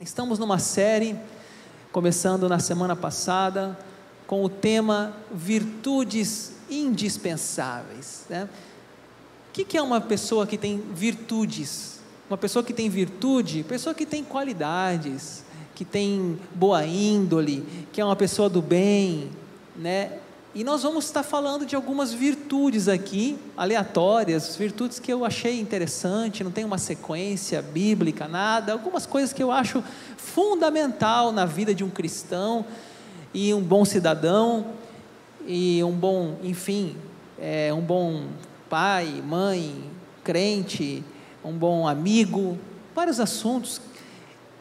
[0.00, 1.14] Estamos numa série,
[1.92, 3.78] começando na semana passada,
[4.26, 8.24] com o tema Virtudes Indispensáveis.
[8.30, 8.48] Né?
[9.50, 12.00] O que é uma pessoa que tem virtudes?
[12.30, 18.04] Uma pessoa que tem virtude, pessoa que tem qualidades, que tem boa índole, que é
[18.04, 19.30] uma pessoa do bem,
[19.76, 20.18] né?
[20.54, 22.39] E nós vamos estar falando de algumas virtudes
[22.88, 29.32] aqui, aleatórias, virtudes que eu achei interessante, não tem uma sequência bíblica, nada, algumas coisas
[29.32, 29.84] que eu acho
[30.16, 32.64] fundamental na vida de um cristão
[33.32, 34.66] e um bom cidadão
[35.46, 36.96] e um bom, enfim,
[37.38, 38.24] é, um bom
[38.68, 39.84] pai, mãe,
[40.24, 41.04] crente,
[41.44, 42.58] um bom amigo,
[42.96, 43.80] vários assuntos.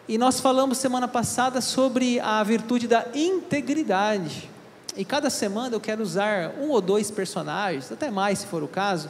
[0.08, 4.47] E nós falamos semana passada sobre a virtude da integridade.
[4.99, 8.67] E cada semana eu quero usar um ou dois personagens, até mais se for o
[8.67, 9.09] caso.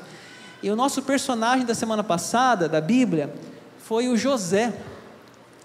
[0.62, 3.34] E o nosso personagem da semana passada, da Bíblia,
[3.80, 4.72] foi o José.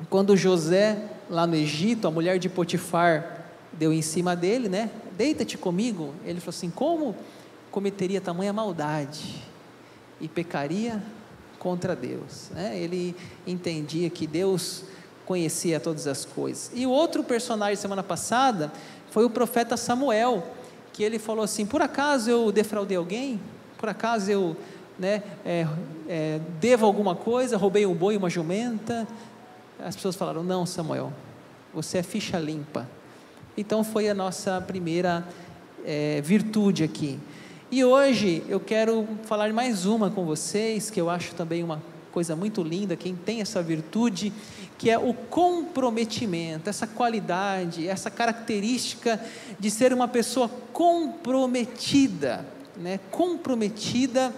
[0.09, 4.89] Quando José, lá no Egito, a mulher de Potifar deu em cima dele, né?
[5.13, 6.15] Deita-te comigo.
[6.25, 7.15] Ele falou assim: Como
[7.71, 9.45] cometeria tamanha maldade
[10.19, 11.03] e pecaria
[11.59, 12.49] contra Deus?
[12.53, 12.79] Né?
[12.81, 13.15] Ele
[13.47, 14.85] entendia que Deus
[15.27, 16.71] conhecia todas as coisas.
[16.75, 18.73] E o outro personagem semana passada
[19.11, 20.43] foi o profeta Samuel,
[20.93, 23.41] que ele falou assim: por acaso eu defraudei alguém?
[23.79, 24.57] Por acaso eu
[24.99, 25.67] né, é,
[26.09, 27.57] é, devo alguma coisa?
[27.57, 29.07] Roubei um boi uma jumenta?
[29.79, 31.13] As pessoas falaram: não, Samuel,
[31.73, 32.89] você é ficha limpa.
[33.57, 35.25] Então foi a nossa primeira
[35.85, 37.19] é, virtude aqui.
[37.71, 42.37] E hoje eu quero falar mais uma com vocês, que eu acho também uma coisa
[42.37, 44.33] muito linda, quem tem essa virtude,
[44.77, 49.21] que é o comprometimento, essa qualidade, essa característica
[49.59, 52.45] de ser uma pessoa comprometida,
[52.77, 52.99] né?
[53.11, 54.35] comprometida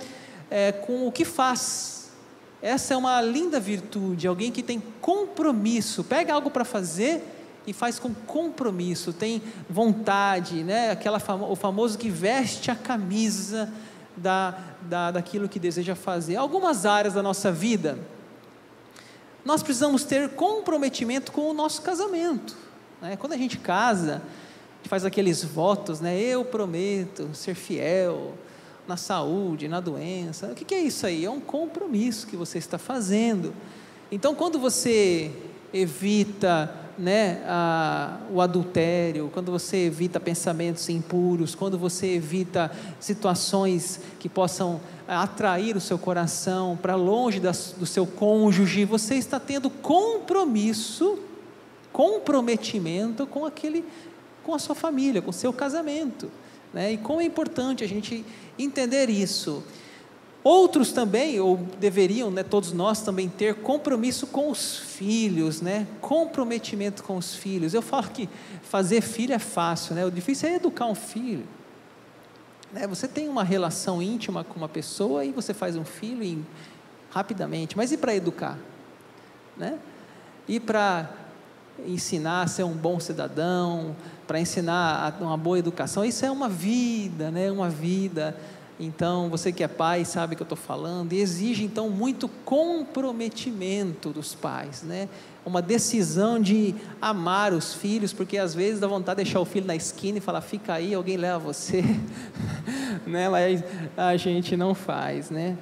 [0.51, 2.11] é, com o que faz.
[2.61, 7.23] Essa é uma linda virtude, alguém que tem compromisso, pega algo para fazer
[7.67, 10.91] e faz com compromisso, tem vontade, né?
[10.91, 11.21] Aquela
[11.51, 13.73] o famoso que veste a camisa
[14.17, 16.37] da, da, daquilo que deseja fazer.
[16.37, 17.99] Algumas áreas da nossa vida,
[19.47, 22.57] nós precisamos ter comprometimento com o nosso casamento.
[23.01, 23.17] Né?
[23.17, 26.19] Quando a gente casa, a gente faz aqueles votos, né?
[26.21, 28.35] Eu prometo ser fiel
[28.89, 30.49] na saúde, na doença.
[30.49, 31.25] O que, que é isso aí?
[31.25, 33.55] É um compromisso que você está fazendo.
[34.11, 35.31] Então, quando você
[35.73, 44.29] evita né, a, o adultério, quando você evita pensamentos impuros, quando você evita situações que
[44.29, 51.19] possam atrair o seu coração para longe das, do seu cônjuge, você está tendo compromisso,
[51.93, 53.85] comprometimento com aquele,
[54.43, 56.31] com a sua família, com o seu casamento.
[56.73, 56.93] Né?
[56.93, 58.25] E como é importante a gente
[58.59, 59.63] entender isso.
[60.49, 65.89] Outros também, ou deveriam, né, todos nós também ter compromisso com os filhos, né?
[66.01, 67.75] Comprometimento com os filhos.
[67.75, 68.29] Eu falo que
[68.63, 70.07] fazer filho é fácil, né?
[70.07, 71.45] O difícil é educar um filho.
[72.73, 72.87] Né?
[72.87, 76.41] Você tem uma relação íntima com uma pessoa e você faz um filho e,
[77.11, 77.77] rapidamente.
[77.77, 78.57] Mas e para educar,
[79.57, 79.81] né?
[80.47, 81.11] E para
[81.85, 83.97] ensinar a ser um bom cidadão,
[84.29, 87.51] para ensinar uma boa educação, isso é uma vida, né?
[87.51, 88.37] Uma vida
[88.79, 92.29] então, você que é pai sabe o que eu estou falando, e exige então muito
[92.45, 95.09] comprometimento dos pais, né?
[95.47, 99.67] Uma decisão de amar os filhos, porque às vezes dá vontade de deixar o filho
[99.67, 101.83] na esquina e falar, fica aí, alguém leva você,
[103.07, 103.31] né?
[103.31, 103.65] Mas
[103.97, 105.57] a gente não faz, né?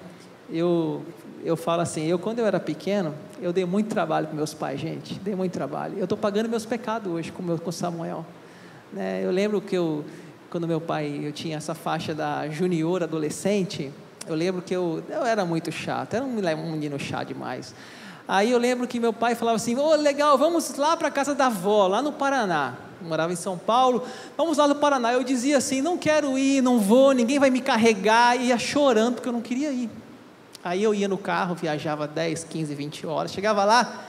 [0.51, 1.03] Eu,
[1.45, 4.81] eu falo assim, eu quando eu era pequeno, eu dei muito trabalho para meus pais,
[4.81, 5.97] gente, dei muito trabalho.
[5.99, 8.27] Eu estou pagando meus pecados hoje com, com Samuel.
[8.93, 9.25] Né?
[9.25, 10.05] Eu lembro que eu
[10.55, 13.91] quando meu pai, eu tinha essa faixa da junior adolescente,
[14.25, 17.75] eu lembro que eu, eu era muito chato, era um, menino chato demais.
[18.29, 21.11] Aí eu lembro que meu pai falava assim: Ô, oh, legal, vamos lá para a
[21.11, 22.75] casa da avó, lá no Paraná.
[23.03, 24.05] Eu morava em São Paulo,
[24.37, 25.13] vamos lá no Paraná.
[25.13, 28.41] Eu dizia assim: não quero ir, não vou, ninguém vai me carregar.
[28.41, 29.91] E ia chorando porque eu não queria ir.
[30.63, 33.33] Aí eu ia no carro, viajava 10, 15, 20 horas.
[33.33, 34.05] Chegava lá,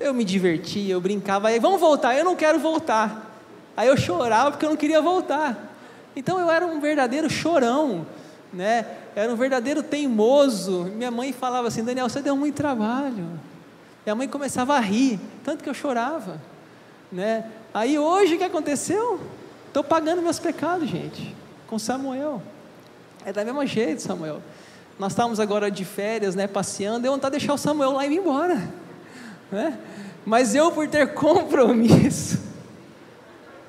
[0.00, 1.46] eu me divertia, eu brincava.
[1.46, 3.30] Aí, vamos voltar, eu não quero voltar.
[3.76, 5.70] Aí eu chorava porque eu não queria voltar.
[6.16, 8.06] Então eu era um verdadeiro chorão,
[8.52, 8.86] né?
[9.16, 10.84] Era um verdadeiro teimoso.
[10.84, 13.28] Minha mãe falava assim: Daniel, você deu muito trabalho.
[14.04, 16.40] Minha mãe começava a rir, tanto que eu chorava,
[17.10, 17.50] né?
[17.72, 19.20] Aí hoje o que aconteceu?
[19.66, 21.34] Estou pagando meus pecados, gente,
[21.66, 22.42] com Samuel.
[23.24, 24.42] É da mesma jeito, Samuel.
[24.98, 28.12] Nós estávamos agora de férias, né, passeando, eu vontade de deixar o Samuel lá e
[28.12, 28.70] ir embora,
[29.50, 29.78] né?
[30.24, 32.38] Mas eu, por ter compromisso,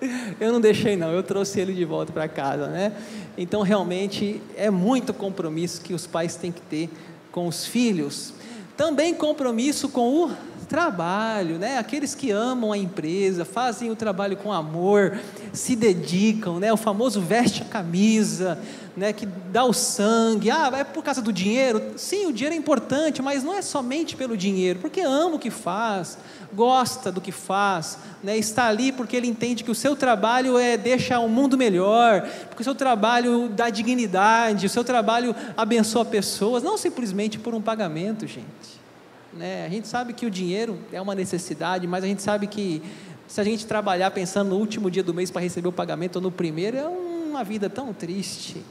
[0.40, 2.92] eu não deixei não, eu trouxe ele de volta para casa, né?
[3.38, 6.90] Então realmente é muito compromisso que os pais têm que ter
[7.32, 8.34] com os filhos.
[8.78, 10.32] Também compromisso com o
[10.66, 11.78] trabalho, né?
[11.78, 15.20] Aqueles que amam a empresa, fazem o trabalho com amor,
[15.54, 16.74] se dedicam, né?
[16.74, 18.60] O famoso veste a camisa,
[18.96, 19.14] né?
[19.14, 20.50] Que dá o sangue.
[20.50, 21.94] Ah, é por causa do dinheiro?
[21.98, 25.50] Sim, o dinheiro é importante, mas não é somente pelo dinheiro, porque ama o que
[25.50, 26.18] faz,
[26.54, 28.38] gosta do que faz, né?
[28.38, 32.62] Está ali porque ele entende que o seu trabalho é deixa o mundo melhor, porque
[32.62, 38.26] o seu trabalho dá dignidade, o seu trabalho abençoa pessoas, não simplesmente por um pagamento,
[38.26, 38.85] gente.
[39.36, 39.66] Né?
[39.66, 42.82] A gente sabe que o dinheiro é uma necessidade, mas a gente sabe que
[43.28, 46.22] se a gente trabalhar pensando no último dia do mês para receber o pagamento ou
[46.22, 48.64] no primeiro, é uma vida tão triste.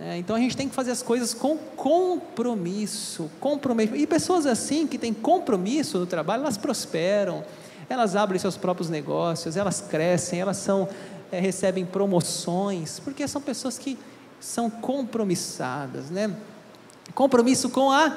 [0.00, 3.96] É, então a gente tem que fazer as coisas com compromisso, compromisso.
[3.96, 7.42] E pessoas assim que têm compromisso no trabalho, elas prosperam,
[7.88, 10.88] elas abrem seus próprios negócios, elas crescem, elas são,
[11.32, 13.98] é, recebem promoções, porque são pessoas que
[14.38, 16.32] são compromissadas, né?
[17.12, 18.16] Compromisso com a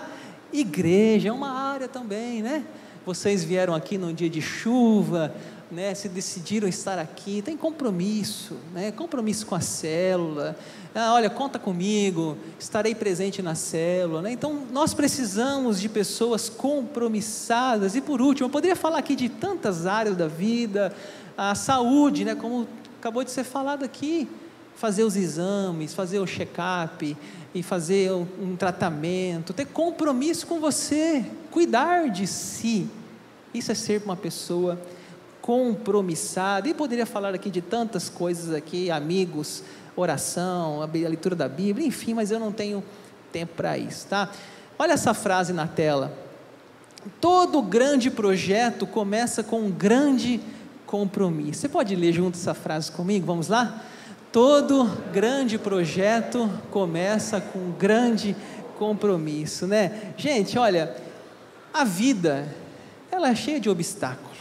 [0.54, 2.64] igreja, é uma área também, né?
[3.06, 5.34] Vocês vieram aqui num dia de chuva,
[5.72, 5.96] né?
[5.96, 8.92] Se decidiram estar aqui, tem compromisso, né?
[8.92, 10.56] Compromisso com a célula.
[10.94, 14.32] Ah, olha, conta comigo, estarei presente na célula, né?
[14.32, 17.96] Então, nós precisamos de pessoas compromissadas.
[17.96, 20.94] E por último, eu poderia falar aqui de tantas áreas da vida,
[21.38, 22.36] a saúde, né?
[22.36, 22.68] Como
[23.00, 24.28] acabou de ser falado aqui,
[24.76, 27.18] fazer os exames, fazer o check-up,
[27.54, 32.88] e fazer um, tratamento, ter compromisso com você, cuidar de si.
[33.54, 34.82] Isso é ser uma pessoa
[35.42, 36.70] compromissada.
[36.70, 39.64] E poderia falar aqui de tantas coisas aqui, amigos,
[39.96, 42.84] oração, a leitura da Bíblia, enfim, mas eu não tenho
[43.32, 44.30] tempo para isso, tá?
[44.80, 46.18] Olha essa frase na tela.
[47.20, 50.40] Todo grande projeto começa com um grande
[50.86, 51.62] compromisso.
[51.62, 53.26] Você pode ler junto essa frase comigo?
[53.26, 53.84] Vamos lá?
[54.32, 58.36] Todo grande projeto começa com um grande
[58.78, 60.14] compromisso, né?
[60.18, 60.96] Gente, olha,
[61.74, 62.48] a vida,
[63.12, 64.38] ela é cheia de obstáculos.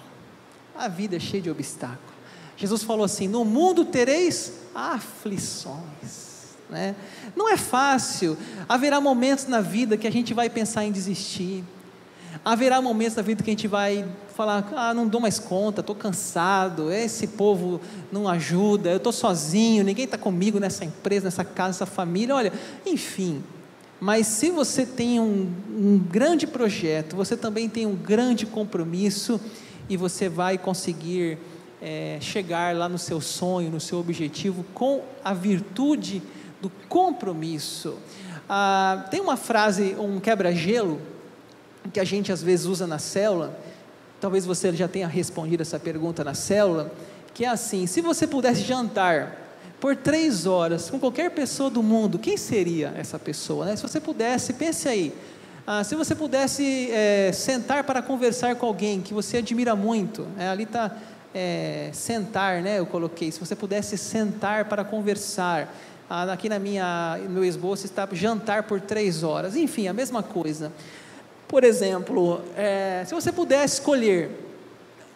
[0.77, 2.15] A vida é cheia de obstáculos.
[2.57, 6.31] Jesus falou assim: No mundo tereis aflições.
[6.69, 6.95] Né?
[7.35, 8.39] Não é fácil,
[8.69, 11.65] haverá momentos na vida que a gente vai pensar em desistir,
[12.45, 14.07] Haverá momentos da vida que a gente vai
[14.41, 17.79] falar: ah, não dou mais conta, estou cansado, esse povo
[18.11, 22.35] não ajuda, eu estou sozinho, ninguém está comigo nessa empresa, nessa casa, nessa família.
[22.35, 22.53] Olha,
[22.87, 23.45] enfim.
[24.01, 29.39] Mas se você tem um, um grande projeto, você também tem um grande compromisso
[29.91, 31.37] e você vai conseguir
[31.83, 36.23] é, chegar lá no seu sonho, no seu objetivo, com a virtude
[36.63, 37.99] do compromisso.
[38.49, 40.99] Ah, tem uma frase, um quebra-gelo
[41.93, 43.59] que a gente às vezes usa na célula,
[44.21, 46.93] talvez você já tenha respondido essa pergunta na célula,
[47.33, 49.37] que é assim: se você pudesse jantar
[49.81, 53.65] por três horas com qualquer pessoa do mundo, quem seria essa pessoa?
[53.65, 53.77] Né?
[53.77, 55.15] Se você pudesse, pense aí.
[55.67, 60.49] Ah, se você pudesse é, sentar para conversar com alguém que você admira muito, é,
[60.49, 60.97] ali está
[61.35, 62.79] é, sentar, né?
[62.79, 63.31] Eu coloquei.
[63.31, 65.73] Se você pudesse sentar para conversar,
[66.09, 69.55] ah, aqui na minha meu esboço está jantar por três horas.
[69.55, 70.73] Enfim, a mesma coisa.
[71.51, 74.31] Por exemplo, é, se você pudesse escolher,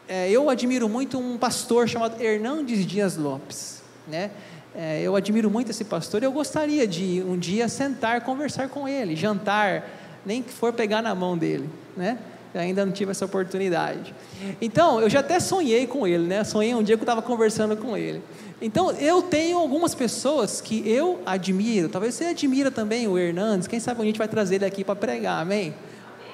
[0.08, 4.32] é, eu admiro muito um pastor chamado Hernandes Dias Lopes, né?
[4.75, 8.88] É, eu admiro muito esse pastor e eu gostaria de um dia sentar, conversar com
[8.88, 9.88] ele, jantar,
[10.26, 12.19] nem que for pegar na mão dele, né?
[12.52, 14.12] Eu ainda não tive essa oportunidade.
[14.60, 16.42] Então, eu já até sonhei com ele, né?
[16.42, 18.20] Sonhei um dia que eu estava conversando com ele.
[18.60, 21.88] Então, eu tenho algumas pessoas que eu admiro.
[21.88, 23.69] Talvez você admira também o Hernandes.
[23.69, 25.72] Quem sabe a gente vai trazer ele aqui para pregar, amém?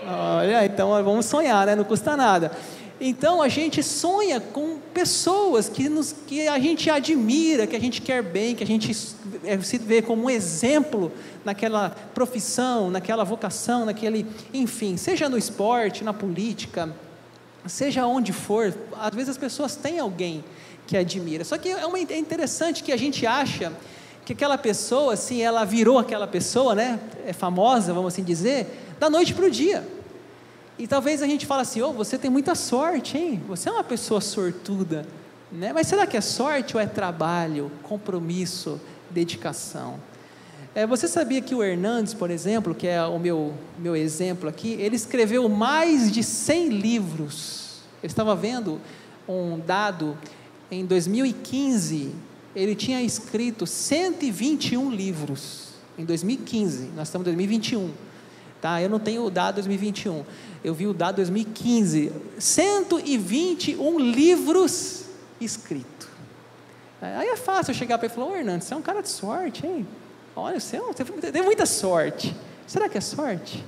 [0.07, 1.75] Olha, então vamos sonhar, né?
[1.75, 2.53] Não custa nada.
[3.01, 8.03] Então a gente sonha com pessoas que, nos, que a gente admira, que a gente
[8.03, 8.95] quer bem, que a gente
[9.43, 11.11] é, se vê como um exemplo
[11.43, 16.95] naquela profissão, naquela vocação, naquele, enfim, seja no esporte, na política,
[17.67, 20.45] seja onde for, às vezes as pessoas têm alguém
[20.87, 21.43] que admira.
[21.43, 23.73] Só que é, uma, é interessante que a gente acha
[24.27, 27.01] que aquela pessoa, assim, ela virou aquela pessoa, né?
[27.27, 28.67] É famosa, vamos assim dizer,
[29.01, 29.85] da noite para o dia.
[30.79, 33.43] E talvez a gente fale assim: oh, você tem muita sorte, hein?
[33.49, 35.07] Você é uma pessoa sortuda.
[35.51, 35.73] Né?
[35.73, 38.81] Mas será que é sorte ou é trabalho, compromisso,
[39.11, 39.99] dedicação?
[40.73, 44.75] É, você sabia que o Hernandes, por exemplo, que é o meu, meu exemplo aqui,
[44.75, 47.81] ele escreveu mais de 100 livros.
[48.01, 48.81] Eu estava vendo
[49.27, 50.17] um dado,
[50.71, 52.15] em 2015,
[52.55, 55.71] ele tinha escrito 121 livros.
[55.99, 57.91] Em 2015, nós estamos em 2021.
[58.61, 58.83] Tá?
[58.83, 60.25] Eu não tenho o dado 2021,
[60.63, 62.13] eu vi o dado 2015.
[62.39, 65.05] 121 livros
[65.41, 66.09] escritos.
[67.01, 69.01] Aí é fácil eu chegar para ele e falar: Ô Hernandes, você é um cara
[69.01, 69.87] de sorte, hein?
[70.37, 72.37] Olha, você, é você tem muita sorte.
[72.67, 73.65] Será que é sorte?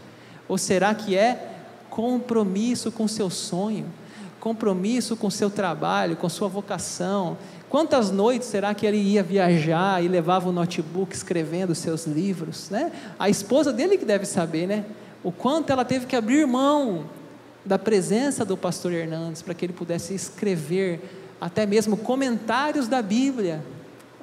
[0.46, 1.52] Ou será que é
[1.92, 3.86] compromisso com seu sonho,
[4.40, 7.36] compromisso com seu trabalho, com sua vocação.
[7.72, 12.92] Quantas noites será que ele ia viajar e levava o notebook escrevendo seus livros, né?
[13.18, 14.84] A esposa dele que deve saber, né?
[15.24, 17.06] O quanto ela teve que abrir mão
[17.64, 21.00] da presença do pastor Hernandes para que ele pudesse escrever
[21.40, 23.64] até mesmo comentários da Bíblia,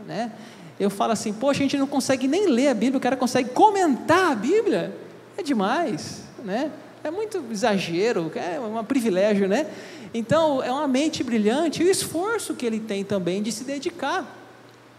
[0.06, 0.32] né?
[0.80, 3.50] Eu falo assim, poxa, a gente não consegue nem ler a Bíblia, o cara consegue
[3.50, 4.96] comentar a Bíblia,
[5.36, 6.70] é demais, né?
[7.04, 9.68] É muito exagero, é um privilégio, né?
[10.14, 14.36] Então, é uma mente brilhante e o esforço que ele tem também de se dedicar.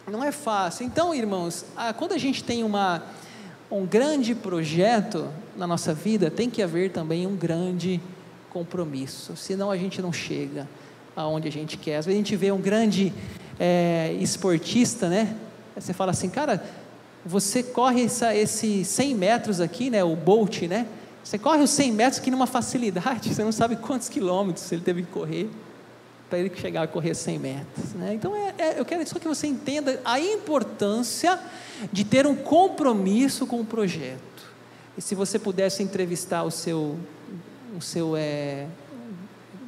[0.07, 0.87] Não é fácil.
[0.87, 1.65] Então, irmãos,
[1.99, 3.03] quando a gente tem uma,
[3.71, 8.01] um grande projeto na nossa vida, tem que haver também um grande
[8.49, 10.67] compromisso, senão a gente não chega
[11.15, 11.99] aonde a gente quer.
[11.99, 13.13] Às vezes a gente vê um grande
[13.59, 15.37] é, esportista, né?
[15.77, 16.65] Você fala assim, cara,
[17.25, 20.03] você corre esse 100 metros aqui, né?
[20.03, 20.87] O Bolt, né?
[21.23, 25.03] Você corre os 100 metros aqui numa facilidade, você não sabe quantos quilômetros ele teve
[25.03, 25.51] que correr
[26.31, 27.93] para ele chegar a correr 100 metros.
[27.95, 28.15] Né?
[28.15, 31.39] Então, é, é, eu quero só que você entenda a importância
[31.93, 34.21] de ter um compromisso com o projeto.
[34.97, 36.97] E se você pudesse entrevistar o seu,
[37.77, 38.67] o seu é,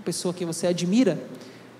[0.04, 1.18] pessoa que você admira,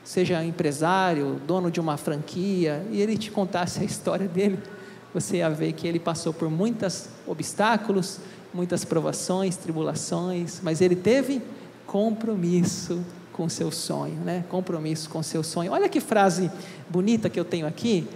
[0.03, 4.59] seja empresário, dono de uma franquia, e ele te contasse a história dele,
[5.15, 8.19] você ia ver que ele passou por muitos obstáculos,
[8.53, 11.41] muitas provações, tribulações, mas ele teve
[11.87, 14.45] compromisso com seu sonho, né?
[14.49, 15.73] Compromisso com seu sonho.
[15.73, 16.51] Olha que frase
[16.89, 18.07] bonita que eu tenho aqui.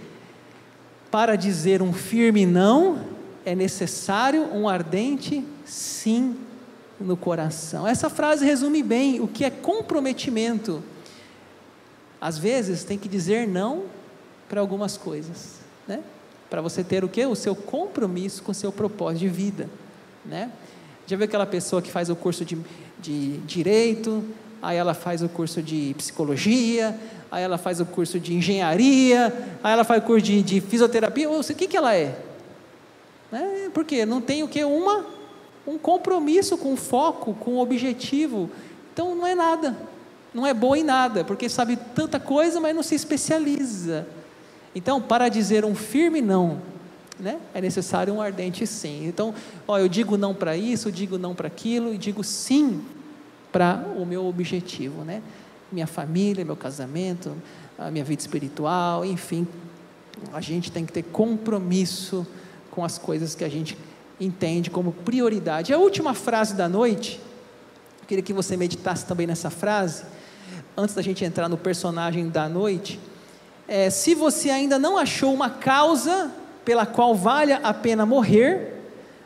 [1.09, 3.03] Para dizer um firme não,
[3.43, 6.35] é necessário um ardente sim
[6.99, 7.87] no coração.
[7.87, 10.83] Essa frase resume bem o que é comprometimento.
[12.21, 13.83] Às vezes tem que dizer não
[14.47, 16.03] para algumas coisas, né?
[16.49, 17.25] Para você ter o que?
[17.25, 19.69] O seu compromisso com o seu propósito de vida
[20.27, 20.51] né?
[21.05, 22.57] Já viu aquela pessoa que faz o curso de,
[22.99, 24.23] de direito,
[24.61, 26.97] aí ela faz o curso de psicologia,
[27.31, 31.29] aí ela faz o curso de engenharia, aí ela faz o curso de, de fisioterapia,
[31.29, 32.19] o que, que ela é?
[33.31, 33.69] Né?
[33.73, 34.63] Porque não tem o que?
[34.63, 35.05] Uma,
[35.65, 38.49] um compromisso com foco, com objetivo.
[38.93, 39.77] Então não é nada,
[40.33, 44.07] não é boa em nada, porque sabe tanta coisa, mas não se especializa.
[44.75, 46.61] Então, para dizer um firme não,
[47.19, 47.39] né?
[47.53, 49.07] É necessário um ardente sim.
[49.07, 49.33] Então,
[49.67, 52.83] ó, eu digo não para isso, digo não para aquilo e digo sim
[53.51, 55.21] para o meu objetivo, né?
[55.71, 57.35] Minha família, meu casamento,
[57.77, 59.47] a minha vida espiritual, enfim,
[60.33, 62.25] a gente tem que ter compromisso
[62.71, 63.77] com as coisas que a gente
[64.19, 65.73] entende como prioridade.
[65.73, 67.19] A última frase da noite,
[68.01, 70.03] eu queria que você meditasse também nessa frase,
[70.75, 72.99] antes da gente entrar no personagem da noite.
[73.67, 76.31] É, se você ainda não achou uma causa
[76.67, 78.73] pela qual vale a pena morrer,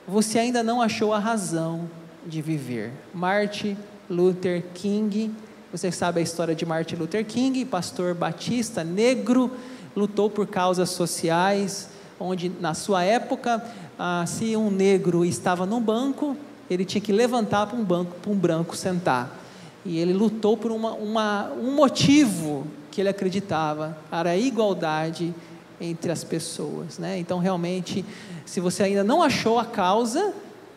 [0.08, 1.90] você ainda não achou a razão
[2.24, 2.92] de viver.
[3.12, 3.76] Martin
[4.08, 5.32] Luther King,
[5.72, 9.50] você sabe a história de Martin Luther King, pastor batista, negro,
[9.96, 13.66] lutou por causas sociais, onde na sua época,
[13.98, 16.38] ah, se um negro estava no banco,
[16.70, 19.36] ele tinha que levantar para um banco, para um branco sentar.
[19.84, 25.34] E ele lutou por uma, uma, um motivo que ele acreditava, era a igualdade
[25.82, 26.98] entre as pessoas.
[26.98, 27.18] Né?
[27.18, 28.06] Então, realmente,
[28.46, 30.34] se você ainda não achou a causa,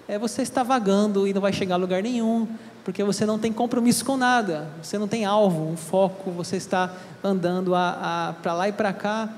[0.08, 2.48] é, você está vagando e não vai chegar a lugar nenhum,
[2.84, 6.94] porque você não tem compromisso com nada, você não tem alvo, um foco, você está
[7.22, 7.70] andando
[8.42, 9.32] para lá e para cá,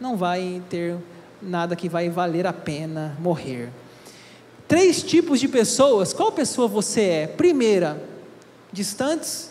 [0.00, 0.96] não vai ter
[1.40, 3.70] nada que vai valer a pena morrer.
[4.68, 7.26] Três tipos de pessoas, qual pessoa você é?
[7.26, 8.00] Primeira,
[8.72, 9.50] distantes,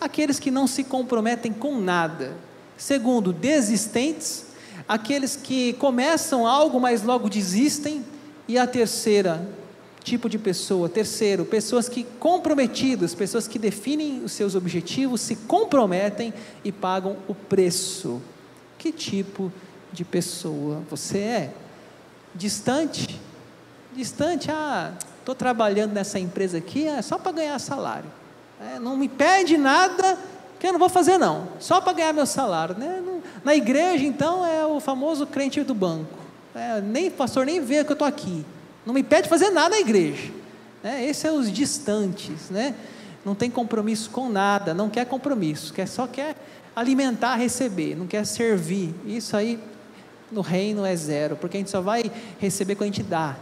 [0.00, 2.32] aqueles que não se comprometem com nada.
[2.76, 4.45] Segundo, desistentes,
[4.88, 8.04] aqueles que começam algo, mas logo desistem,
[8.48, 9.46] e a terceira
[10.06, 16.32] tipo de pessoa, terceiro, pessoas que comprometidas, pessoas que definem os seus objetivos, se comprometem
[16.62, 18.22] e pagam o preço.
[18.78, 19.52] Que tipo
[19.92, 21.54] de pessoa você é?
[22.32, 23.20] Distante?
[23.96, 28.08] Distante, ah, estou trabalhando nessa empresa aqui é só para ganhar salário.
[28.60, 30.16] É, não me pede nada
[30.60, 32.78] que eu não vou fazer não, só para ganhar meu salário.
[32.78, 33.02] Né?
[33.44, 36.18] Na igreja, então, é o famoso crente do banco.
[36.54, 38.44] É, nem pastor nem vê que eu estou aqui.
[38.84, 40.32] Não me pede fazer nada na igreja.
[40.82, 42.74] É, esses são os distantes, né?
[43.24, 46.36] Não tem compromisso com nada, não quer compromisso, quer, só quer
[46.74, 48.94] alimentar, receber, não quer servir.
[49.04, 49.58] Isso aí
[50.30, 53.36] no reino é zero, porque a gente só vai receber quando a gente dá.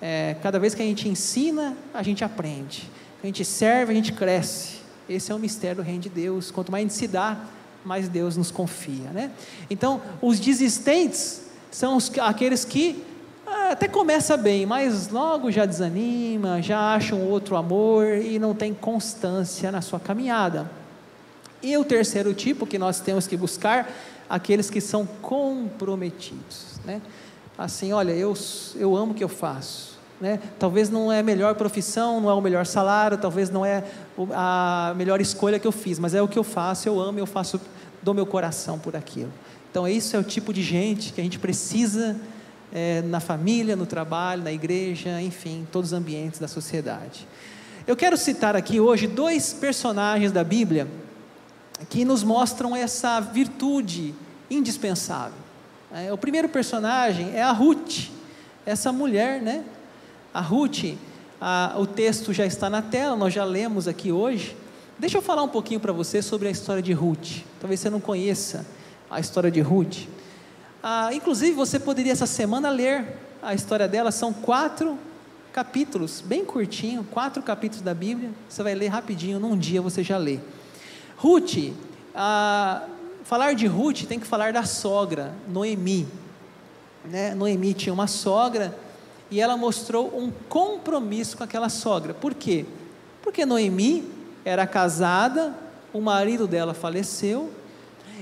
[0.00, 2.90] É, cada vez que a gente ensina, a gente aprende.
[3.22, 4.80] A gente serve, a gente cresce.
[5.08, 6.50] Esse é o mistério do reino de Deus.
[6.50, 7.38] Quanto mais a gente se dá,
[7.84, 9.30] mais Deus nos confia, né?
[9.68, 13.02] Então, os desistentes são os, aqueles que
[13.46, 18.54] ah, até começa bem, mas logo já desanima, já acha um outro amor e não
[18.54, 20.70] tem constância na sua caminhada.
[21.62, 23.90] E o terceiro tipo que nós temos que buscar,
[24.28, 27.00] aqueles que são comprometidos, né?
[27.56, 28.34] Assim, olha, eu,
[28.74, 29.93] eu amo o que eu faço,
[30.24, 30.40] né?
[30.58, 33.84] Talvez não é a melhor profissão, não é o melhor salário, talvez não é
[34.32, 37.26] a melhor escolha que eu fiz, mas é o que eu faço, eu amo, eu
[37.26, 37.60] faço,
[38.02, 39.30] dou meu coração por aquilo.
[39.70, 42.16] Então, isso é o tipo de gente que a gente precisa
[42.72, 47.28] é, na família, no trabalho, na igreja, enfim, em todos os ambientes da sociedade.
[47.86, 50.88] Eu quero citar aqui hoje dois personagens da Bíblia
[51.90, 54.14] que nos mostram essa virtude
[54.50, 55.36] indispensável.
[55.92, 58.08] É, o primeiro personagem é a Ruth,
[58.64, 59.64] essa mulher, né?
[60.34, 60.96] A Ruth,
[61.40, 64.56] a, o texto já está na tela, nós já lemos aqui hoje.
[64.98, 67.44] Deixa eu falar um pouquinho para você sobre a história de Ruth.
[67.60, 68.66] Talvez você não conheça
[69.08, 70.08] a história de Ruth.
[70.82, 74.98] Ah, inclusive, você poderia essa semana ler a história dela, são quatro
[75.52, 78.32] capítulos, bem curtinho, quatro capítulos da Bíblia.
[78.48, 80.40] Você vai ler rapidinho, num dia você já lê.
[81.16, 81.72] Ruth,
[82.12, 82.88] ah,
[83.22, 86.08] falar de Ruth tem que falar da sogra, Noemi.
[87.04, 87.36] Né?
[87.36, 88.76] Noemi tinha uma sogra
[89.34, 92.14] e ela mostrou um compromisso com aquela sogra.
[92.14, 92.64] Por quê?
[93.20, 94.04] Porque Noemi
[94.44, 95.52] era casada,
[95.92, 97.50] o marido dela faleceu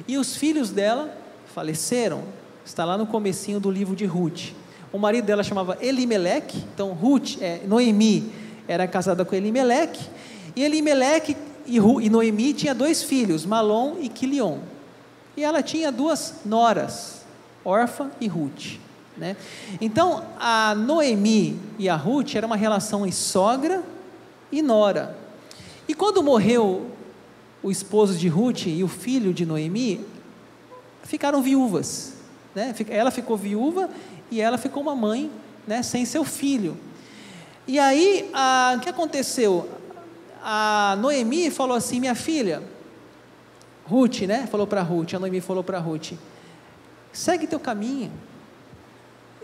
[0.09, 1.15] e os filhos dela
[1.55, 2.23] faleceram.
[2.65, 4.53] Está lá no comecinho do livro de Ruth.
[4.91, 8.33] O marido dela chamava Elimeleque, então Ruth, é, Noemi
[8.67, 10.09] era casada com Elimeleque,
[10.57, 14.61] e Elimeleque e, e Noemi tinha dois filhos, Malom e Quilion.
[15.37, 17.21] E ela tinha duas noras,
[17.63, 18.81] Orfa e Ruth.
[19.17, 19.37] Né?
[19.81, 23.83] Então, a Noemi e a Ruth era uma relação em sogra
[24.51, 25.17] e nora.
[25.87, 26.91] E quando morreu
[27.63, 30.05] o esposo de Ruth e o filho de Noemi,
[31.03, 32.15] ficaram viúvas.
[32.55, 32.75] Né?
[32.89, 33.91] Ela ficou viúva
[34.31, 35.31] e ela ficou uma mãe
[35.67, 36.77] né, sem seu filho.
[37.67, 39.69] E aí, a, o que aconteceu?
[40.43, 42.63] a Noemi falou assim: minha filha,
[43.87, 44.47] Ruth, né?
[44.51, 46.13] Falou para Ruth, a Noemi falou para Ruth:
[47.13, 48.11] segue teu caminho,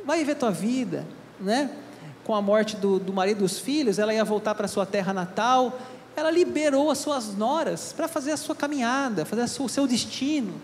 [0.09, 1.07] vai viver tua vida,
[1.39, 1.71] né?
[2.25, 5.79] Com a morte do, do marido dos filhos, ela ia voltar para sua terra natal.
[6.17, 10.55] Ela liberou as suas noras para fazer a sua caminhada, fazer sua, o seu destino.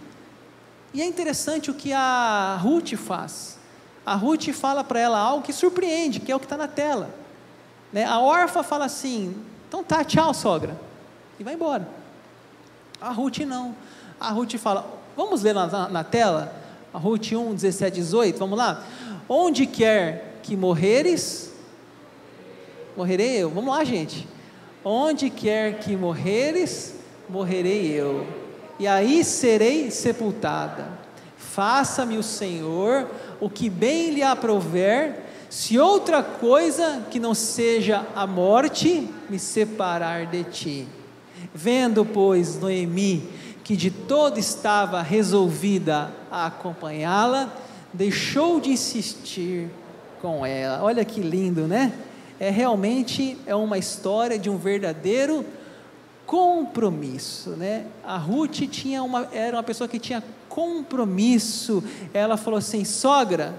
[0.95, 3.59] E é interessante o que a Ruth faz.
[4.07, 7.11] A Ruth fala para ela algo que surpreende, que é o que está na tela.
[7.93, 8.07] Né?
[8.07, 9.37] A órfã fala assim:
[9.69, 10.75] então tá, tchau, sogra.
[11.39, 11.87] E vai embora.
[12.99, 13.77] A Ruth não.
[14.19, 16.65] A Ruth fala, vamos ler na, na, na tela?
[16.95, 18.81] A Ruth 1, 17, 18, vamos lá?
[19.29, 21.53] Onde quer que morreres,
[22.97, 23.51] morrerei eu.
[23.51, 24.29] Vamos lá, gente.
[24.85, 26.95] Onde quer que morreres,
[27.29, 28.27] morrerei eu.
[28.79, 30.87] E aí serei sepultada.
[31.37, 33.09] Faça-me o Senhor
[33.41, 40.27] o que bem lhe aprover se outra coisa que não seja a morte me separar
[40.27, 40.89] de ti.
[41.55, 43.29] Vendo, pois, Noemi,
[43.63, 47.53] que de todo estava resolvida a acompanhá-la,
[47.95, 49.71] deixou de insistir
[50.21, 50.83] com ela.
[50.83, 51.93] Olha que lindo, né?
[52.39, 55.47] É realmente é uma história de um verdadeiro
[56.27, 57.87] compromisso, né?
[58.03, 61.83] A Ruth tinha uma, era uma pessoa que tinha compromisso.
[62.13, 63.55] Ela falou assim: "Sogra,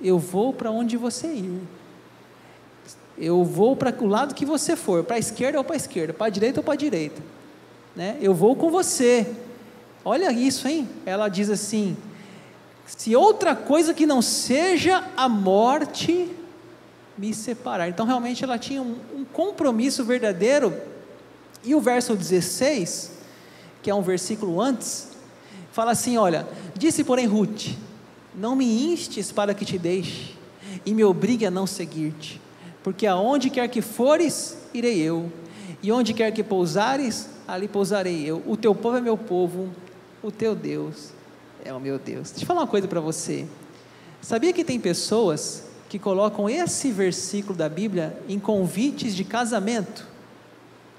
[0.00, 1.60] eu vou para onde você ir.
[3.16, 6.12] Eu vou para o lado que você for, para a esquerda ou para a esquerda,
[6.12, 7.22] para a direita ou para a direita.
[7.94, 8.16] Né?
[8.20, 9.26] Eu vou com você.
[10.04, 10.88] Olha isso, hein?
[11.04, 11.96] Ela diz assim:
[12.86, 16.28] se outra coisa que não seja a morte
[17.16, 17.88] me separar.
[17.88, 20.74] Então, realmente, ela tinha um, um compromisso verdadeiro.
[21.62, 23.12] E o verso 16,
[23.82, 25.08] que é um versículo antes,
[25.72, 27.68] fala assim: Olha, disse, porém, Ruth
[28.34, 30.34] não me instes para que te deixe,
[30.86, 32.40] e me obrigue a não seguir-te,
[32.82, 35.30] porque aonde quer que fores, irei eu,
[35.82, 38.42] e onde quer que pousares, ali pousarei eu.
[38.46, 39.68] O teu povo é meu povo,
[40.22, 41.19] o teu Deus
[41.64, 42.30] é o meu Deus.
[42.30, 43.46] Deixa eu falar uma coisa para você.
[44.20, 50.06] Sabia que tem pessoas que colocam esse versículo da Bíblia em convites de casamento?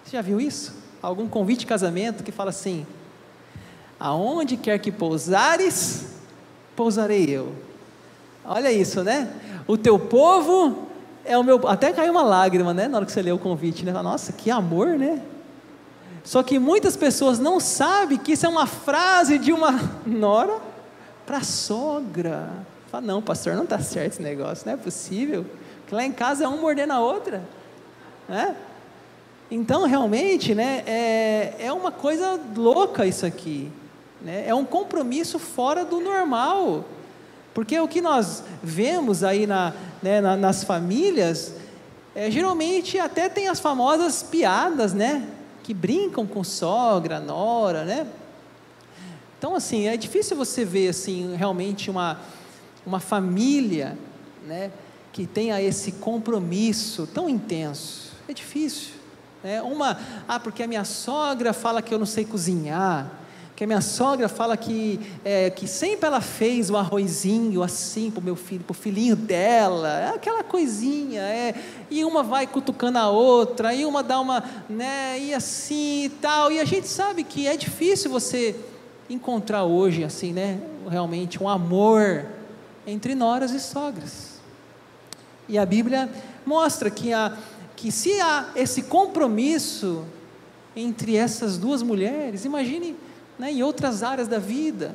[0.04, 0.74] Você já viu isso?
[1.02, 2.86] Algum convite de casamento que fala assim:
[4.00, 6.08] aonde quer que pousares,
[6.76, 7.54] pousarei eu.
[8.44, 9.32] Olha isso, né?
[9.68, 10.88] O teu povo
[11.24, 11.68] é o meu.
[11.68, 12.88] Até caiu uma lágrima, né?
[12.88, 13.92] Na hora que você leu o convite, né?
[13.94, 15.22] Nossa, que amor, né?
[16.24, 19.72] Só que muitas pessoas não sabem que isso é uma frase de uma
[20.06, 20.60] nora
[21.26, 22.50] para sogra.
[22.92, 25.46] Fala, não, pastor, não está certo esse negócio, não é possível.
[25.88, 27.42] Que lá em casa é um mordendo a outra,
[28.28, 28.56] né?
[29.50, 33.70] Então, realmente, né, é, é uma coisa louca isso aqui.
[34.22, 34.46] Né?
[34.48, 36.86] É um compromisso fora do normal.
[37.54, 41.54] Porque o que nós vemos aí na, né, na, nas famílias,
[42.16, 45.28] é, geralmente até tem as famosas piadas, né?
[45.72, 48.06] Que brincam com sogra, nora, né?
[49.40, 52.20] Então, assim, é difícil você ver, assim, realmente uma,
[52.86, 53.98] uma família,
[54.46, 54.70] né?
[55.14, 58.12] Que tenha esse compromisso tão intenso.
[58.28, 58.96] É difícil.
[59.42, 59.62] Né?
[59.62, 63.10] Uma, ah, porque a minha sogra fala que eu não sei cozinhar
[63.62, 68.20] que a minha sogra fala que, é, que sempre ela fez o arrozinho assim para
[68.20, 71.54] o meu filho, para o filhinho dela, é aquela coisinha, é,
[71.88, 76.52] e uma vai cutucando a outra, e uma dá uma, né, e assim e tal,
[76.52, 78.56] e a gente sabe que é difícil você
[79.08, 82.26] encontrar hoje, assim, né, realmente um amor
[82.88, 84.42] entre noras e sogras.
[85.48, 86.10] E a Bíblia
[86.44, 87.38] mostra que, a,
[87.76, 90.04] que se há esse compromisso
[90.76, 92.96] entre essas duas mulheres, imagine
[93.42, 94.94] né, em outras áreas da vida.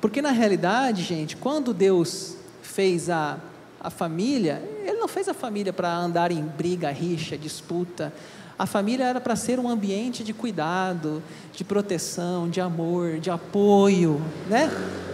[0.00, 3.38] Porque na realidade, gente, quando Deus fez a,
[3.80, 8.12] a família, Ele não fez a família para andar em briga, rixa, disputa.
[8.58, 11.22] A família era para ser um ambiente de cuidado,
[11.52, 14.68] de proteção, de amor, de apoio, né?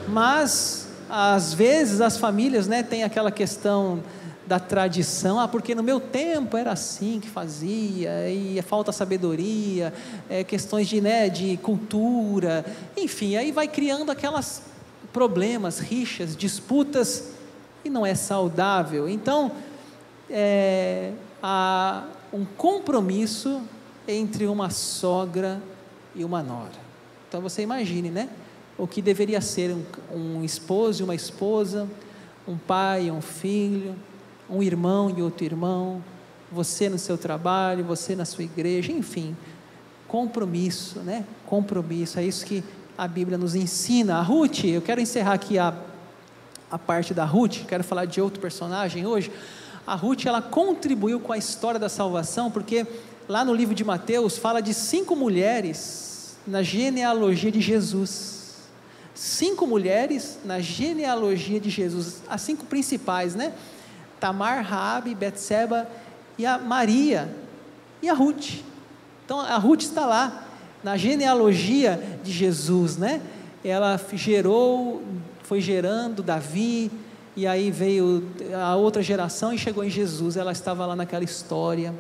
[0.09, 4.03] Mas às vezes as famílias, né, têm aquela questão
[4.47, 9.93] da tradição, ah, porque no meu tempo era assim que fazia, e falta sabedoria,
[10.31, 12.65] é, questões de, né, de cultura,
[12.97, 14.63] enfim, aí vai criando aquelas
[15.13, 17.33] problemas, rixas, disputas,
[17.85, 19.09] e não é saudável.
[19.09, 19.53] Então,
[20.31, 23.63] é, há um compromisso
[24.07, 25.61] entre uma sogra
[26.15, 26.87] e uma nora.
[27.29, 28.29] Então você imagine, né?
[28.79, 31.89] O que deveria ser um, um esposo e uma esposa,
[32.47, 33.97] um pai e um filho,
[34.49, 36.03] um irmão e outro irmão,
[36.51, 39.37] você no seu trabalho, você na sua igreja, enfim,
[40.07, 41.25] compromisso, né?
[41.47, 42.63] Compromisso, é isso que
[42.97, 44.17] a Bíblia nos ensina.
[44.17, 45.75] A Ruth, eu quero encerrar aqui a,
[46.71, 49.31] a parte da Ruth, quero falar de outro personagem hoje.
[49.87, 52.87] A Ruth, ela contribuiu com a história da salvação, porque
[53.29, 58.37] lá no livro de Mateus fala de cinco mulheres na genealogia de Jesus.
[59.15, 63.53] Cinco mulheres na genealogia de Jesus, as cinco principais, né?
[64.21, 65.89] Tamar, Raabe, Betseba
[66.39, 67.29] e a Maria
[68.03, 68.63] e a Ruth.
[69.25, 70.47] Então a Ruth está lá
[70.83, 73.21] na genealogia de Jesus, né?
[73.65, 75.03] Ela gerou,
[75.43, 76.91] foi gerando Davi
[77.35, 80.37] e aí veio a outra geração e chegou em Jesus.
[80.37, 81.93] Ela estava lá naquela história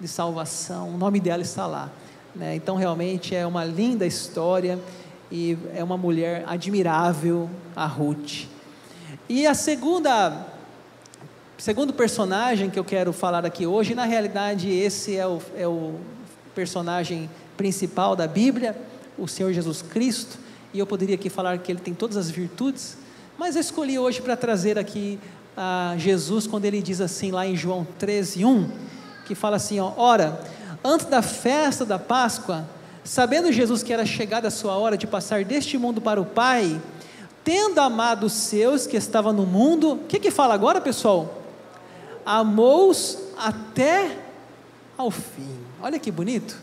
[0.00, 0.88] de salvação.
[0.94, 1.90] O nome dela está lá.
[2.34, 2.54] Né?
[2.54, 4.78] Então realmente é uma linda história
[5.30, 8.46] e é uma mulher admirável, a Ruth.
[9.28, 10.46] E a segunda
[11.60, 15.96] segundo personagem que eu quero falar aqui hoje, na realidade esse é o, é o
[16.54, 18.74] personagem principal da Bíblia,
[19.18, 20.38] o Senhor Jesus Cristo,
[20.72, 22.96] e eu poderia aqui falar que ele tem todas as virtudes,
[23.36, 25.18] mas eu escolhi hoje para trazer aqui
[25.54, 28.70] a Jesus quando ele diz assim lá em João 13, 1,
[29.26, 30.40] que fala assim, ó, ora,
[30.82, 32.66] antes da festa da Páscoa,
[33.04, 36.80] sabendo Jesus que era chegada a sua hora de passar deste mundo para o Pai,
[37.44, 41.39] tendo amado os seus que estavam no mundo, o que que fala agora, pessoal?
[42.24, 44.18] Amou-os até
[44.96, 45.58] ao fim.
[45.82, 46.60] Olha que bonito.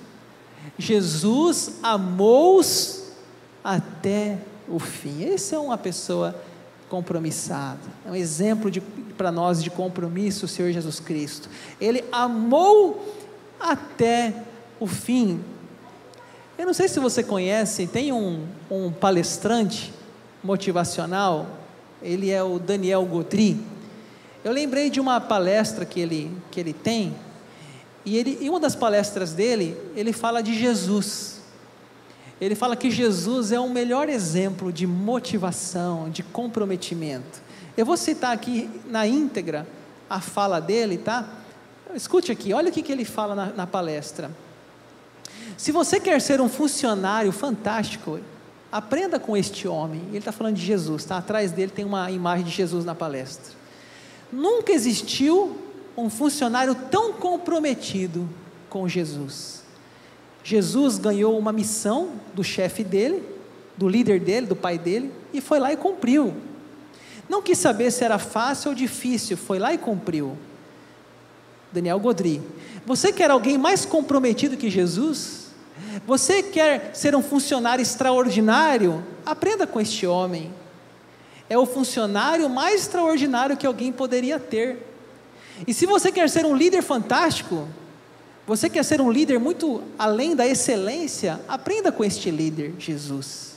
[0.78, 3.12] Jesus amou-os
[3.64, 5.24] até o fim.
[5.24, 6.36] Esse é uma pessoa
[6.90, 7.80] compromissada.
[8.06, 8.72] É um exemplo
[9.18, 11.50] para nós de compromisso, o Senhor Jesus Cristo.
[11.82, 13.16] Ele amou
[13.60, 14.44] até
[14.80, 15.44] o fim.
[16.58, 19.94] Eu não sei se você conhece, tem um, um palestrante
[20.44, 21.48] motivacional,
[22.02, 23.60] ele é o Daniel Godry.
[24.44, 27.16] Eu lembrei de uma palestra que ele, que ele tem,
[28.06, 31.42] e ele, em uma das palestras dele, ele fala de Jesus.
[32.40, 37.42] Ele fala que Jesus é o melhor exemplo de motivação, de comprometimento.
[37.76, 39.68] Eu vou citar aqui na íntegra
[40.10, 41.28] a fala dele, tá?
[41.94, 44.32] Escute aqui, olha o que, que ele fala na, na palestra.
[45.58, 48.20] Se você quer ser um funcionário fantástico,
[48.72, 50.02] aprenda com este homem.
[50.10, 51.18] Ele está falando de Jesus, tá?
[51.18, 53.56] Atrás dele tem uma imagem de Jesus na palestra.
[54.32, 55.58] Nunca existiu
[55.96, 58.30] um funcionário tão comprometido
[58.70, 59.64] com Jesus.
[60.44, 63.24] Jesus ganhou uma missão do chefe dele,
[63.76, 66.34] do líder dele, do pai dele, e foi lá e cumpriu.
[67.28, 70.38] Não quis saber se era fácil ou difícil, foi lá e cumpriu.
[71.72, 72.42] Daniel Godri.
[72.86, 75.48] Você quer alguém mais comprometido que Jesus?
[76.06, 79.04] Você quer ser um funcionário extraordinário?
[79.26, 80.54] Aprenda com este homem
[81.50, 84.86] é o funcionário mais extraordinário que alguém poderia ter.
[85.66, 87.68] E se você quer ser um líder fantástico,
[88.46, 93.56] você quer ser um líder muito além da excelência, aprenda com este líder, Jesus.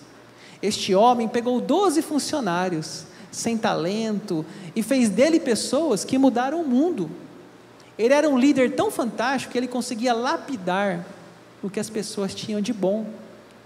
[0.63, 7.11] Este homem pegou 12 funcionários, sem talento, e fez dele pessoas que mudaram o mundo.
[7.99, 11.07] Ele era um líder tão fantástico que ele conseguia lapidar
[11.63, 13.07] o que as pessoas tinham de bom.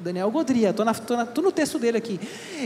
[0.01, 2.21] Daniel Godria, estou no texto dele aqui.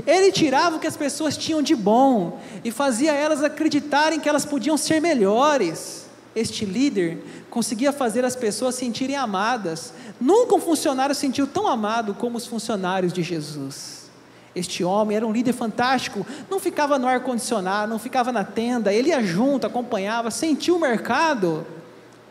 [0.06, 4.44] Ele tirava o que as pessoas tinham de bom e fazia elas acreditarem que elas
[4.44, 6.06] podiam ser melhores.
[6.34, 9.92] Este líder conseguia fazer as pessoas sentirem amadas.
[10.20, 14.08] Nunca um funcionário sentiu tão amado como os funcionários de Jesus.
[14.54, 19.10] Este homem era um líder fantástico, não ficava no ar-condicionado, não ficava na tenda, ele
[19.10, 21.64] ia junto, acompanhava, sentiu o mercado.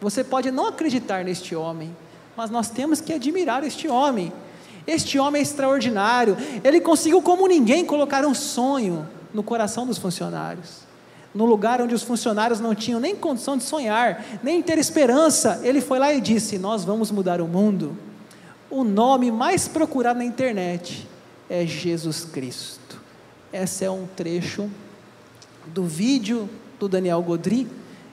[0.02, 1.96] Você pode não acreditar neste homem,
[2.36, 4.34] mas nós temos que admirar este homem.
[4.88, 10.88] Este homem é extraordinário, ele conseguiu, como ninguém, colocar um sonho no coração dos funcionários.
[11.36, 15.82] No lugar onde os funcionários não tinham nem condição de sonhar, nem ter esperança, ele
[15.82, 17.98] foi lá e disse: Nós vamos mudar o mundo.
[18.70, 21.08] O nome mais procurado na internet
[21.50, 23.00] é Jesus Cristo.
[23.52, 24.70] Esse é um trecho
[25.68, 27.68] do vídeo do Daniel Godri.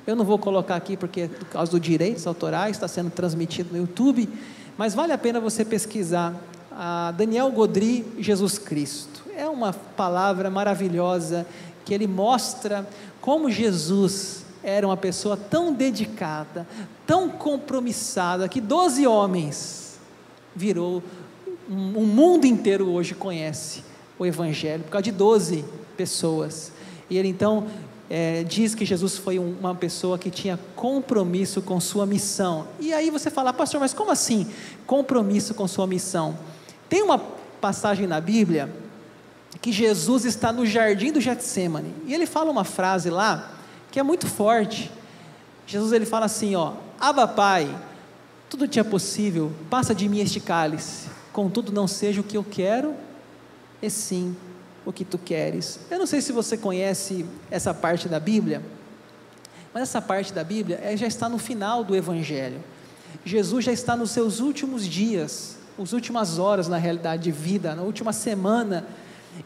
[0.07, 3.79] Eu não vou colocar aqui porque por causa dos direitos autorais está sendo transmitido no
[3.79, 4.29] YouTube,
[4.77, 6.35] mas vale a pena você pesquisar
[7.17, 9.23] Daniel Godri Jesus Cristo.
[9.37, 11.47] É uma palavra maravilhosa
[11.85, 12.89] que ele mostra
[13.21, 16.67] como Jesus era uma pessoa tão dedicada,
[17.07, 19.99] tão compromissada, que 12 homens
[20.57, 21.03] virou
[21.69, 23.85] um, um mundo inteiro hoje conhece
[24.19, 25.65] o Evangelho, por causa de 12
[25.97, 26.73] pessoas.
[27.11, 27.67] E ele então
[28.09, 32.69] é, diz que Jesus foi um, uma pessoa que tinha compromisso com sua missão.
[32.81, 34.47] E aí você fala, pastor, mas como assim
[34.87, 36.37] compromisso com sua missão?
[36.89, 38.71] Tem uma passagem na Bíblia
[39.61, 43.53] que Jesus está no jardim do Getsemane e ele fala uma frase lá
[43.91, 44.91] que é muito forte.
[45.67, 47.75] Jesus ele fala assim, ó, Abba Pai,
[48.51, 52.45] tudo te é possível, passa de mim este cálice contudo não seja o que eu
[52.45, 52.95] quero,
[53.83, 54.35] e sim
[54.87, 55.81] o que tu queres.
[55.91, 58.63] Eu não sei se você conhece essa parte da Bíblia,
[59.75, 62.63] mas essa parte da Bíblia já está no final do Evangelho.
[63.25, 67.83] Jesus já está nos seus últimos dias, as últimas horas na realidade de vida, na
[67.83, 68.87] última semana,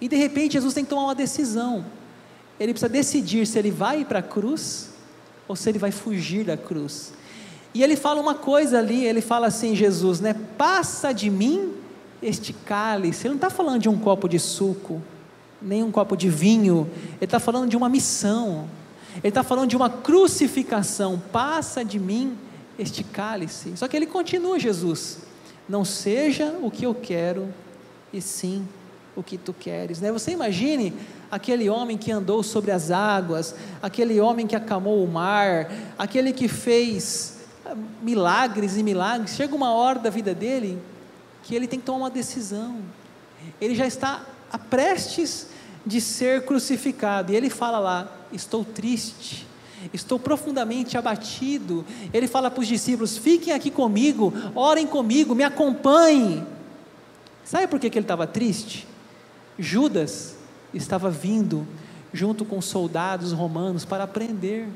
[0.01, 1.85] e de repente Jesus tem que tomar uma decisão.
[2.61, 4.91] Ele precisa decidir se ele vai para a cruz
[5.47, 7.13] ou se ele vai fugir da cruz.
[7.73, 10.35] E ele fala uma coisa ali, ele fala assim, Jesus, né?
[10.57, 11.73] Passa de mim
[12.23, 13.27] este cálice.
[13.27, 15.01] Ele não está falando de um copo de suco,
[15.63, 16.91] nem um copo de vinho.
[17.17, 18.69] Ele está falando de uma missão.
[19.17, 21.23] Ele está falando de uma crucificação.
[21.33, 22.37] Passa de mim
[22.79, 23.73] este cálice.
[23.77, 25.28] Só que ele continua, Jesus.
[25.69, 27.53] Não seja o que eu quero,
[28.13, 28.67] e sim
[29.15, 30.01] o que tu queres.
[30.01, 30.13] Né?
[30.13, 30.95] Você imagine
[31.31, 36.49] aquele homem que andou sobre as águas, aquele homem que acalmou o mar, aquele que
[36.49, 37.39] fez
[38.01, 40.81] milagres e milagres, chega uma hora da vida dele
[41.43, 42.77] que ele tem que tomar uma decisão.
[43.61, 45.49] Ele já está a prestes
[45.85, 49.48] de ser crucificado, e ele fala lá: Estou triste,
[49.93, 51.85] estou profundamente abatido.
[52.13, 56.47] Ele fala para os discípulos: Fiquem aqui comigo, orem comigo, me acompanhem.
[57.45, 58.87] Sabe por que, que ele estava triste?
[59.59, 60.37] Judas
[60.73, 61.67] estava vindo
[62.13, 64.69] junto com soldados romanos para prender.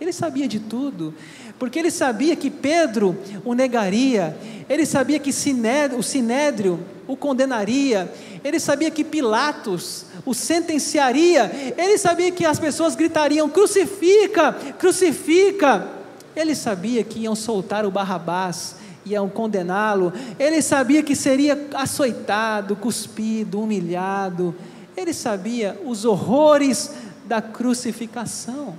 [0.00, 1.12] Ele sabia de tudo,
[1.58, 4.34] porque ele sabia que Pedro o negaria,
[4.68, 8.10] ele sabia que o sinédrio o condenaria,
[8.42, 15.88] ele sabia que Pilatos o sentenciaria, ele sabia que as pessoas gritariam: crucifica, crucifica.
[16.34, 23.60] Ele sabia que iam soltar o Barrabás, iam condená-lo, ele sabia que seria açoitado, cuspido,
[23.60, 24.54] humilhado,
[24.96, 26.92] ele sabia os horrores
[27.24, 28.78] da crucificação.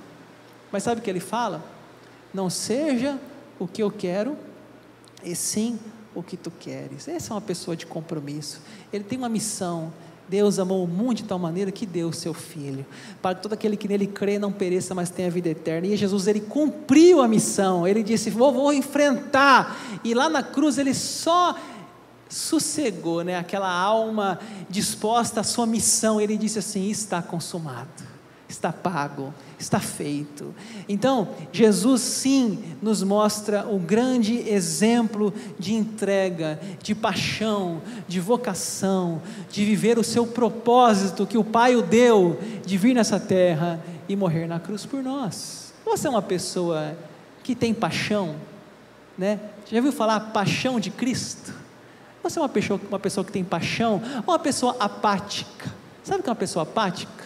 [0.71, 1.63] Mas sabe o que ele fala?
[2.33, 3.19] Não seja
[3.59, 4.37] o que eu quero,
[5.23, 5.77] e sim
[6.15, 7.07] o que tu queres.
[7.07, 8.61] Essa é uma pessoa de compromisso.
[8.91, 9.93] Ele tem uma missão.
[10.31, 12.85] Deus amou o mundo de tal maneira que deu o seu filho,
[13.21, 15.87] para que todo aquele que nele crê não pereça, mas tenha vida eterna.
[15.87, 17.85] E Jesus ele cumpriu a missão.
[17.85, 19.99] Ele disse: "Vou, vou enfrentar".
[20.05, 21.53] E lá na cruz ele só
[22.29, 24.39] sossegou, né, aquela alma
[24.69, 26.21] disposta à sua missão.
[26.21, 28.10] Ele disse assim: "Está consumado"
[28.51, 30.53] está pago, está feito.
[30.87, 39.65] Então, Jesus sim nos mostra o grande exemplo de entrega, de paixão, de vocação, de
[39.65, 44.47] viver o seu propósito que o Pai o deu, de vir nessa terra e morrer
[44.47, 45.73] na cruz por nós.
[45.85, 46.95] Você é uma pessoa
[47.43, 48.35] que tem paixão,
[49.17, 49.39] né?
[49.69, 51.53] Já ouviu falar paixão de Cristo?
[52.21, 55.71] Você é uma pessoa, uma pessoa que tem paixão ou uma pessoa apática?
[56.03, 57.20] Sabe o que é uma pessoa apática?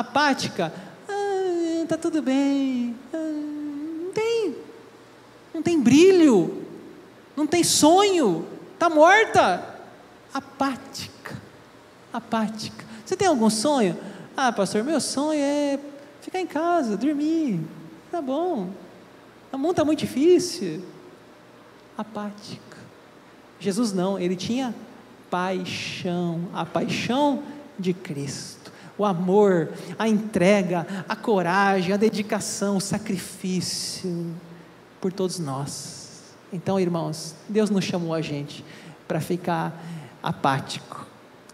[0.00, 0.72] Apática,
[1.08, 4.56] ah, tá tudo bem, ah, não tem,
[5.54, 6.64] não tem brilho,
[7.34, 9.80] não tem sonho, está morta,
[10.34, 11.40] apática,
[12.12, 12.84] apática.
[13.04, 13.96] Você tem algum sonho?
[14.36, 15.78] Ah, pastor, meu sonho é
[16.20, 17.60] ficar em casa, dormir.
[18.10, 18.70] Tá bom.
[19.52, 20.84] O mundo está muito difícil.
[21.96, 22.76] Apática.
[23.58, 24.74] Jesus não, ele tinha
[25.30, 27.42] paixão, a paixão
[27.78, 28.72] de Cristo.
[28.98, 34.34] O amor, a entrega, a coragem, a dedicação, o sacrifício
[35.00, 36.34] por todos nós.
[36.52, 38.64] Então, irmãos, Deus nos chamou a gente
[39.06, 39.78] para ficar
[40.22, 41.06] apático.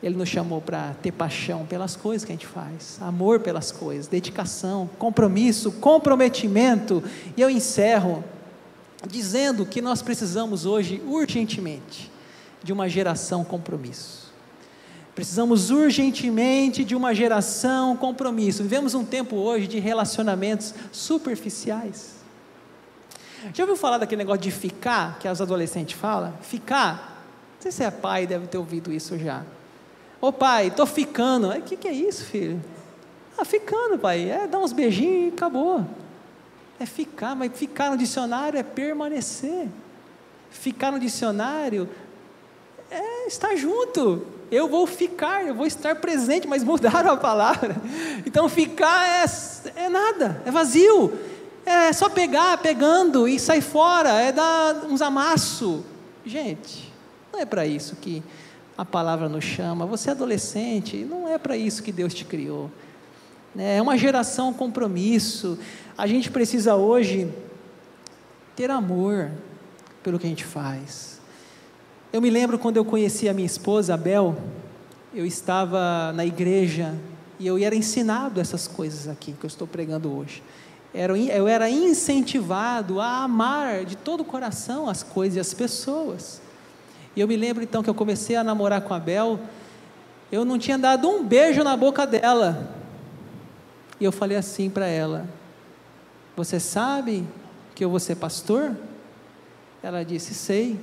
[0.03, 4.09] Ele nos chamou para ter paixão pelas coisas que a gente faz, amor pelas coisas,
[4.09, 7.03] dedicação, compromisso, comprometimento.
[7.37, 8.25] E eu encerro
[9.09, 12.11] dizendo que nós precisamos hoje, urgentemente,
[12.63, 14.32] de uma geração compromisso.
[15.15, 18.63] Precisamos urgentemente de uma geração compromisso.
[18.63, 22.13] Vivemos um tempo hoje de relacionamentos superficiais.
[23.53, 26.33] Já ouviu falar daquele negócio de ficar, que os adolescentes falam?
[26.41, 27.25] Ficar?
[27.57, 29.43] Não sei se é pai, deve ter ouvido isso já.
[30.21, 31.51] Ô pai, estou ficando.
[31.51, 32.63] O que, que é isso, filho?
[33.37, 34.31] Ah, ficando, pai.
[34.31, 35.85] É dar uns beijinhos e acabou.
[36.79, 39.69] É ficar, mas ficar no dicionário é permanecer.
[40.51, 41.89] Ficar no dicionário
[42.91, 44.25] é estar junto.
[44.53, 47.75] Eu vou ficar, eu vou estar presente, mas mudaram a palavra.
[48.27, 49.25] Então ficar é,
[49.77, 51.11] é nada, é vazio.
[51.65, 55.81] É só pegar, pegando e sair fora, é dar uns amassos.
[56.27, 56.93] Gente,
[57.33, 58.23] não é para isso que
[58.77, 59.87] a palavra nos chama.
[59.87, 62.71] Você é adolescente, não é para isso que Deus te criou.
[63.57, 65.59] É uma geração compromisso.
[65.97, 67.33] A gente precisa hoje
[68.55, 69.31] ter amor
[70.03, 71.22] pelo que a gente faz.
[72.13, 74.37] Eu me lembro quando eu conheci a minha esposa, a Bel,
[75.15, 76.95] eu estava na igreja
[77.39, 80.43] e eu era ensinado essas coisas aqui que eu estou pregando hoje.
[80.93, 86.43] Eu era incentivado a amar de todo o coração as coisas e as pessoas.
[87.17, 89.41] E eu me lembro então que eu comecei a namorar com a Bel,
[90.31, 92.75] eu não tinha dado um beijo na boca dela.
[93.99, 95.27] E eu falei assim para ela:
[96.37, 97.27] Você sabe
[97.75, 98.77] que eu vou ser pastor?
[99.83, 100.79] Ela disse: Sei.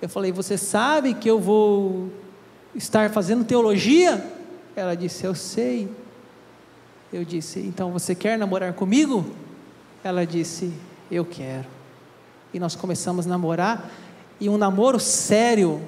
[0.00, 2.10] Eu falei: Você sabe que eu vou
[2.74, 4.24] estar fazendo teologia?
[4.74, 5.88] Ela disse: Eu sei.
[7.12, 9.24] Eu disse: Então você quer namorar comigo?
[10.04, 10.72] Ela disse:
[11.10, 11.66] Eu quero.
[12.52, 13.90] E nós começamos a namorar
[14.40, 15.80] e um namoro sério,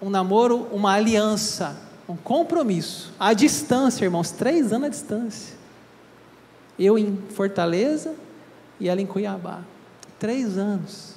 [0.00, 1.76] um namoro, uma aliança,
[2.08, 5.56] um compromisso, à distância, irmãos, três anos à distância.
[6.78, 8.14] Eu em Fortaleza
[8.80, 9.60] e ela em Cuiabá.
[10.18, 11.14] Três anos.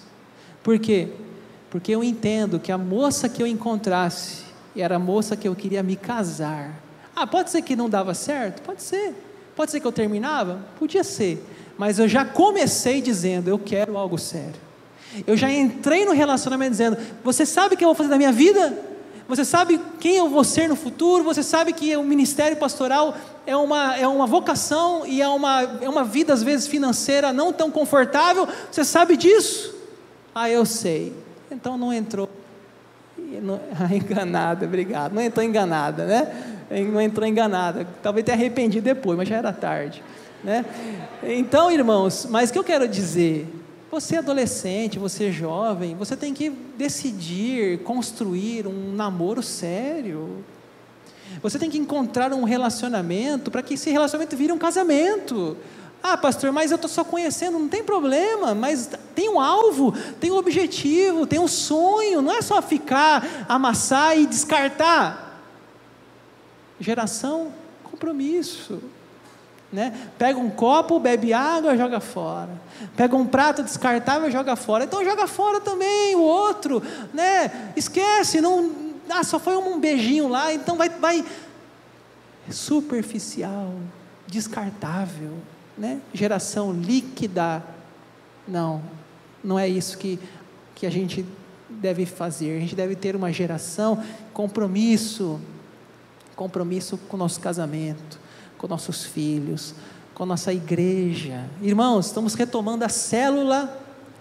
[0.63, 1.10] Por quê?
[1.71, 4.43] Porque eu entendo que a moça que eu encontrasse
[4.75, 6.81] era a moça que eu queria me casar.
[7.15, 8.62] Ah, pode ser que não dava certo?
[8.62, 9.15] Pode ser.
[9.55, 10.60] Pode ser que eu terminava?
[10.77, 11.43] Podia ser.
[11.77, 14.60] Mas eu já comecei dizendo: eu quero algo sério.
[15.25, 18.34] Eu já entrei no relacionamento dizendo: Você sabe o que eu vou fazer da minha
[18.34, 18.77] vida?
[19.27, 21.23] Você sabe quem eu vou ser no futuro?
[21.23, 25.88] Você sabe que o ministério pastoral é uma, é uma vocação e é uma, é
[25.88, 28.45] uma vida, às vezes, financeira não tão confortável?
[28.69, 29.73] Você sabe disso?
[30.36, 31.13] Ah, eu sei.
[31.52, 32.30] Então não entrou.
[33.80, 35.14] Ah, enganada, obrigado.
[35.14, 36.58] Não entrou enganada, né?
[36.92, 37.88] Não entrou enganada.
[38.02, 40.04] Talvez tenha arrependido depois, mas já era tarde.
[40.44, 40.66] Né?
[41.24, 43.48] Então, irmãos, mas o que eu quero dizer?
[43.92, 50.44] Você é adolescente, você é jovem, você tem que decidir construir um namoro sério.
[51.42, 55.58] Você tem que encontrar um relacionamento para que esse relacionamento vire um casamento.
[56.04, 60.32] Ah, pastor, mas eu estou só conhecendo, não tem problema, mas tem um alvo, tem
[60.32, 65.40] um objetivo, tem um sonho, não é só ficar, amassar e descartar.
[66.80, 68.82] Geração, compromisso.
[69.72, 70.10] Né?
[70.18, 72.50] Pega um copo, bebe água, joga fora.
[72.98, 74.84] Pega um prato descartável, joga fora.
[74.84, 76.82] Então joga fora também o outro,
[77.14, 77.72] né?
[77.76, 78.72] Esquece, não,
[79.08, 81.24] ah, só foi um beijinho lá, então vai, vai
[82.50, 83.74] superficial,
[84.28, 85.38] descartável,
[85.82, 86.00] né?
[86.13, 87.62] Geração líquida.
[88.48, 88.82] Não,
[89.44, 90.17] não é isso que,
[90.76, 91.26] que a gente
[91.67, 92.56] deve fazer.
[92.56, 95.41] A gente deve ter uma geração compromisso,
[96.36, 98.22] compromisso com o nosso casamento
[98.62, 99.74] com nossos filhos,
[100.13, 101.50] com a nossa igreja.
[101.63, 103.76] Irmãos, estamos retomando a célula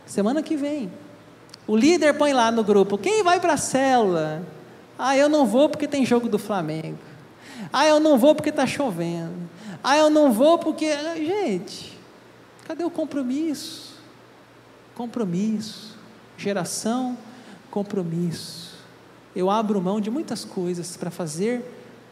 [0.07, 0.91] semana que vem.
[1.67, 4.43] O líder põe lá no grupo: quem vai para a célula?
[4.99, 6.99] Ah, eu não vou porque tem jogo do Flamengo.
[7.71, 9.51] Ah, eu não vou porque está chovendo.
[9.83, 10.91] Ah, eu não vou porque.
[11.17, 11.99] Gente,
[12.67, 13.95] cadê o compromisso?
[14.95, 15.99] Compromisso.
[16.37, 17.17] Geração,
[17.71, 18.71] compromisso.
[19.35, 21.63] Eu abro mão de muitas coisas para fazer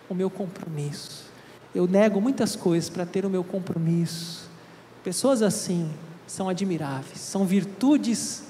[0.09, 1.27] o meu compromisso.
[1.75, 4.49] Eu nego muitas coisas para ter o meu compromisso.
[5.05, 5.91] Pessoas assim
[6.27, 8.45] são admiráveis, são virtudes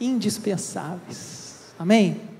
[0.00, 1.72] indispensáveis.
[1.78, 2.37] Amém?